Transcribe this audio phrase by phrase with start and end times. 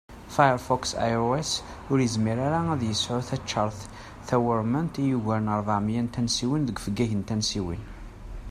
[0.35, 0.81] Firefox
[1.11, 1.49] iOS
[1.91, 3.79] ur yizmir ara ad yesεu taččart
[4.27, 7.83] tawurmant i ugar n rbeɛ miyya n tansiwin deg ufeggag n tansiwin